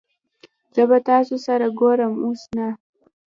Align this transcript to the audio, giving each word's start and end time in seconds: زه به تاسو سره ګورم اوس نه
زه 0.75 0.83
به 0.89 0.97
تاسو 1.07 1.35
سره 1.45 1.67
ګورم 1.79 2.13
اوس 2.25 2.41
نه 2.55 2.67